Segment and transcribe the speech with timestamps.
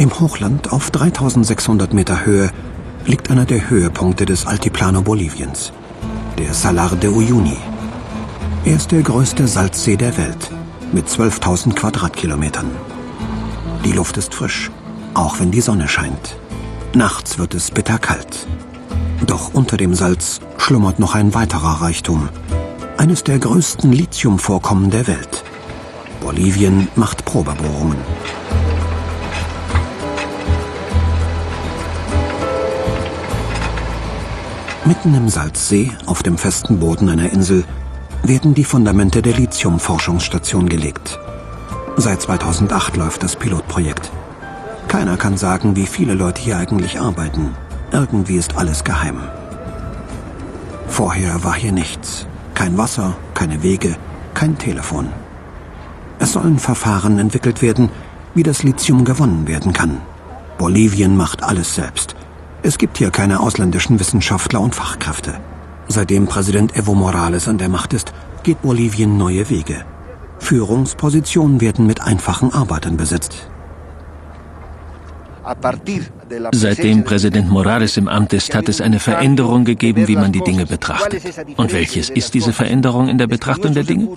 [0.00, 2.50] Im Hochland auf 3600 Meter Höhe
[3.04, 5.74] liegt einer der Höhepunkte des Altiplano Boliviens,
[6.38, 7.58] der Salar de Uyuni.
[8.64, 10.50] Er ist der größte Salzsee der Welt
[10.92, 12.70] mit 12.000 Quadratkilometern.
[13.84, 14.70] Die Luft ist frisch,
[15.12, 16.34] auch wenn die Sonne scheint.
[16.94, 18.46] Nachts wird es bitterkalt.
[19.26, 22.30] Doch unter dem Salz schlummert noch ein weiterer Reichtum.
[22.96, 25.44] Eines der größten Lithiumvorkommen der Welt.
[26.22, 27.98] Bolivien macht Probebohrungen.
[34.86, 37.64] Mitten im Salzsee, auf dem festen Boden einer Insel,
[38.22, 41.18] werden die Fundamente der Lithium-Forschungsstation gelegt.
[41.96, 44.10] Seit 2008 läuft das Pilotprojekt.
[44.88, 47.54] Keiner kann sagen, wie viele Leute hier eigentlich arbeiten.
[47.92, 49.20] Irgendwie ist alles geheim.
[50.88, 52.26] Vorher war hier nichts.
[52.54, 53.96] Kein Wasser, keine Wege,
[54.32, 55.08] kein Telefon.
[56.18, 57.90] Es sollen Verfahren entwickelt werden,
[58.34, 60.00] wie das Lithium gewonnen werden kann.
[60.56, 62.16] Bolivien macht alles selbst.
[62.62, 65.40] Es gibt hier keine ausländischen Wissenschaftler und Fachkräfte.
[65.88, 69.84] Seitdem Präsident Evo Morales an der Macht ist, geht Bolivien neue Wege.
[70.38, 73.50] Führungspositionen werden mit einfachen Arbeitern besetzt.
[76.52, 80.66] Seitdem Präsident Morales im Amt ist, hat es eine Veränderung gegeben, wie man die Dinge
[80.66, 81.22] betrachtet.
[81.56, 84.08] Und welches ist diese Veränderung in der Betrachtung der Dinge?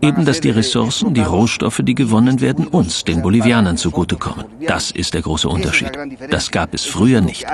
[0.00, 4.46] Eben, dass die Ressourcen, die Rohstoffe, die gewonnen werden, uns, den Bolivianern, zugutekommen.
[4.66, 5.92] Das ist der große Unterschied.
[6.30, 7.46] Das gab es früher nicht.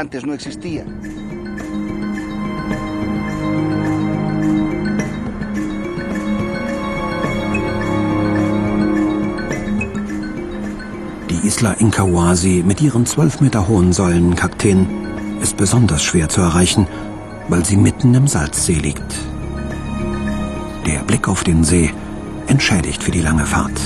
[11.58, 14.86] Die Isla Incahuasi mit ihren zwölf Meter hohen Säulenkakteen
[15.42, 16.86] ist besonders schwer zu erreichen,
[17.48, 19.16] weil sie mitten im Salzsee liegt.
[20.86, 21.90] Der Blick auf den See
[22.46, 23.80] entschädigt für die lange Fahrt.